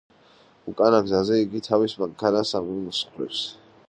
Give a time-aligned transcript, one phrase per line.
[0.71, 3.43] უკანა გზაზე იგი თავის მანქანას ამსხვრევს.